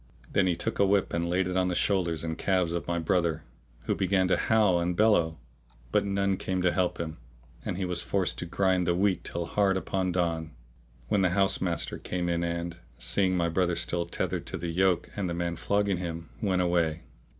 [0.33, 2.97] Then he took a whip and laid it on the shoulders and calves of my
[2.97, 3.43] brother,
[3.81, 5.37] who began to howl and bellow;
[5.91, 7.19] but none came to help him;
[7.63, 10.55] and he was forced to grind the wheat till hard upon dawn,
[11.09, 15.07] when the house master came in and, seeing my brother still tethered to the yoke
[15.15, 17.03] and the man flogging him, went away.